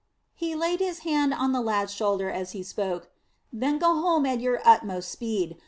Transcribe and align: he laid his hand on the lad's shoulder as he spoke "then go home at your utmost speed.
he 0.33 0.55
laid 0.55 0.79
his 0.79 1.01
hand 1.05 1.31
on 1.31 1.51
the 1.51 1.61
lad's 1.61 1.93
shoulder 1.93 2.31
as 2.31 2.53
he 2.53 2.63
spoke 2.63 3.11
"then 3.53 3.77
go 3.77 3.93
home 4.01 4.25
at 4.25 4.39
your 4.39 4.59
utmost 4.65 5.11
speed. 5.11 5.59